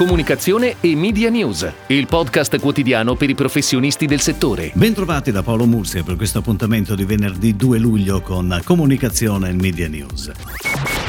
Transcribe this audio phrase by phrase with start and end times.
[0.00, 4.70] Comunicazione e Media News, il podcast quotidiano per i professionisti del settore.
[4.72, 9.88] Bentrovati da Paolo Mursia per questo appuntamento di venerdì 2 luglio con Comunicazione e Media
[9.88, 10.32] News.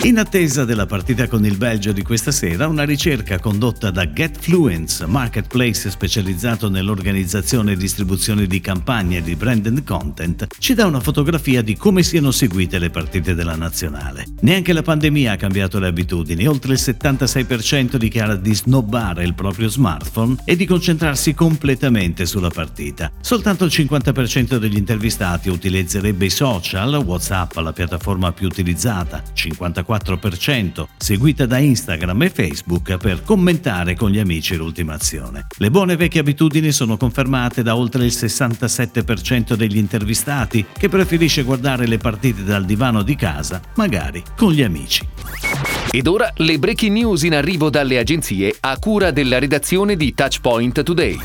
[0.04, 5.06] In attesa della partita con il Belgio di questa sera, una ricerca condotta da GetFluence,
[5.06, 11.78] marketplace specializzato nell'organizzazione e distribuzione di campagne di branded content, ci dà una fotografia di
[11.78, 14.26] come siano seguite le partite della nazionale.
[14.42, 19.70] Neanche la pandemia ha cambiato le abitudini, oltre il 76% dichiara di snobbare il proprio
[19.70, 23.12] smartphone e di concentrarsi completamente sulla partita.
[23.22, 30.86] Soltanto il 50% degli intervistati utilizzerebbe i social, WhatsApp la piattaforma più utilizzata, 54 44%,
[30.98, 35.46] seguita da Instagram e Facebook per commentare con gli amici l'ultima azione.
[35.58, 41.86] Le buone vecchie abitudini sono confermate da oltre il 67% degli intervistati che preferisce guardare
[41.86, 45.71] le partite dal divano di casa, magari con gli amici.
[45.94, 50.84] Ed ora le breaking news in arrivo dalle agenzie a cura della redazione di Touchpoint
[50.84, 51.18] Today.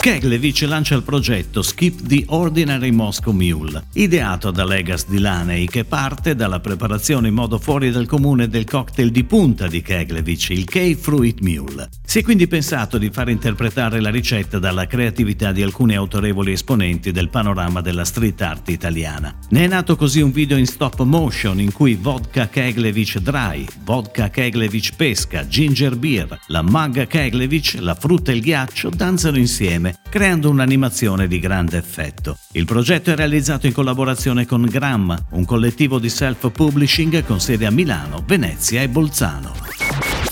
[0.00, 5.84] Keglevich lancia il progetto Skip the Ordinary Moscow Mule, ideato da Legas di Laney che
[5.84, 10.64] parte dalla preparazione in modo fuori dal comune del cocktail di punta di Keglevich, il
[10.64, 11.88] K-Fruit Mule.
[12.08, 17.12] Si è quindi pensato di far interpretare la ricetta dalla creatività di alcuni autorevoli esponenti
[17.12, 19.36] del panorama della street art italiana.
[19.50, 24.30] Ne è nato così un video in stop motion in cui vodka Keglevich Dry, vodka
[24.30, 30.48] Keglevich Pesca, ginger beer, la mugga Keglevich, la frutta e il ghiaccio danzano insieme, creando
[30.48, 32.38] un'animazione di grande effetto.
[32.52, 37.70] Il progetto è realizzato in collaborazione con Gram, un collettivo di self-publishing con sede a
[37.70, 39.67] Milano, Venezia e Bolzano.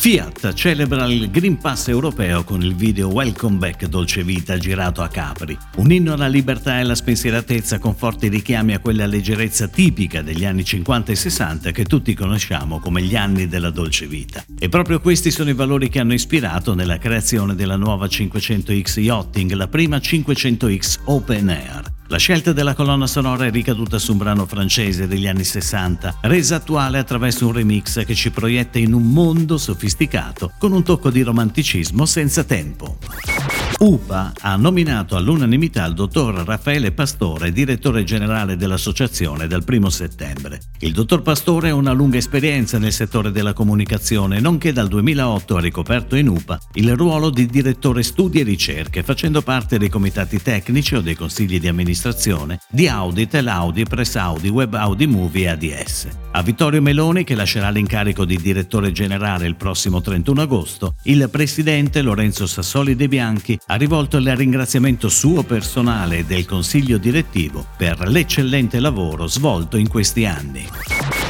[0.06, 5.08] Fiat celebra il Green Pass europeo con il video Welcome Back Dolce Vita girato a
[5.08, 10.22] Capri, un inno alla libertà e alla spensieratezza con forti richiami a quella leggerezza tipica
[10.22, 14.44] degli anni 50 e 60 che tutti conosciamo come gli anni della dolce vita.
[14.56, 19.50] E proprio questi sono i valori che hanno ispirato nella creazione della nuova 500X Yachting,
[19.54, 21.95] la prima 500X Open Air.
[22.08, 26.56] La scelta della colonna sonora è ricaduta su un brano francese degli anni 60, resa
[26.56, 31.22] attuale attraverso un remix che ci proietta in un mondo sofisticato con un tocco di
[31.22, 32.98] romanticismo senza tempo.
[33.78, 40.60] UPA ha nominato all'unanimità il dottor Raffaele Pastore direttore generale dell'associazione dal 1 settembre.
[40.78, 45.60] Il dottor Pastore ha una lunga esperienza nel settore della comunicazione, nonché dal 2008 ha
[45.60, 50.94] ricoperto in UPA il ruolo di direttore studi e ricerche, facendo parte dei comitati tecnici
[50.94, 56.08] o dei consigli di amministrazione di Audi, Telaudi, Press Audi, Web Audi Movie e ADS.
[56.36, 62.02] A Vittorio Meloni, che lascerà l'incarico di direttore generale il prossimo 31 agosto, il presidente
[62.02, 68.06] Lorenzo Sassoli De Bianchi ha rivolto il ringraziamento suo personale e del consiglio direttivo per
[68.06, 70.68] l'eccellente lavoro svolto in questi anni.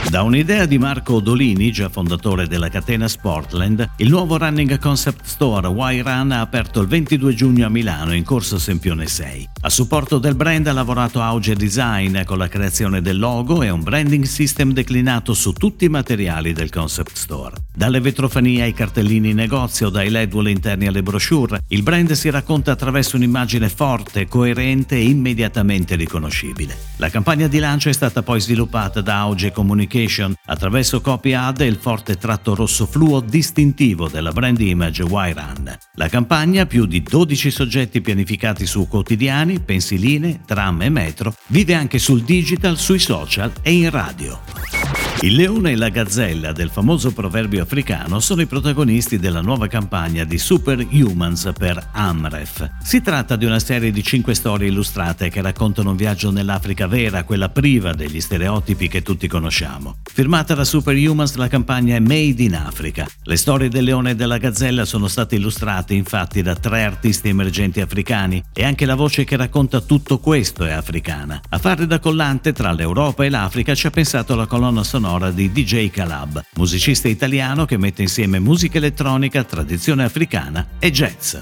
[0.09, 5.69] Da un'idea di Marco Odolini, già fondatore della catena Sportland, il nuovo running concept store
[5.69, 9.49] Y-Run ha aperto il 22 giugno a Milano in corso Sempione 6.
[9.62, 13.83] A supporto del brand ha lavorato Auge Design con la creazione del logo e un
[13.83, 17.56] branding system declinato su tutti i materiali del concept store.
[17.75, 22.31] Dalle vetrofanie ai cartellini in negozio, dai LED wall interni alle brochure, il brand si
[22.31, 26.75] racconta attraverso un'immagine forte, coerente e immediatamente riconoscibile.
[26.99, 31.60] La campagna di lancio è stata poi sviluppata da Auge Communication Communication attraverso copy ad
[31.60, 35.78] e il forte tratto rosso fluo distintivo della brand image Y-Run.
[35.94, 41.98] La campagna, più di 12 soggetti pianificati su quotidiani, pensiline, tram e metro, vive anche
[41.98, 44.75] sul digital, sui social e in radio.
[45.21, 50.25] Il leone e la gazzella del famoso proverbio africano sono i protagonisti della nuova campagna
[50.25, 52.69] di Superhumans per Amref.
[52.82, 57.25] Si tratta di una serie di cinque storie illustrate che raccontano un viaggio nell'Africa vera,
[57.25, 59.97] quella priva degli stereotipi che tutti conosciamo.
[60.03, 63.06] Firmata da Superhumans, la campagna è Made in Africa.
[63.22, 67.81] Le storie del leone e della gazzella sono state illustrate infatti da tre artisti emergenti
[67.81, 71.41] africani e anche la voce che racconta tutto questo è africana.
[71.49, 75.31] A fare da collante tra l'Europa e l'Africa ci ha pensato la colonna sonora sonora
[75.31, 81.37] di DJ Calab, musicista italiano che mette insieme musica elettronica, tradizione africana e jazz.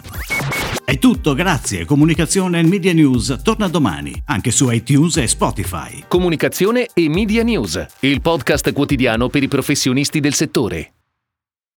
[0.84, 1.86] È tutto, grazie.
[1.86, 6.04] Comunicazione e Media News torna domani, anche su iTunes e Spotify.
[6.06, 10.92] Comunicazione e Media News, il podcast quotidiano per i professionisti del settore.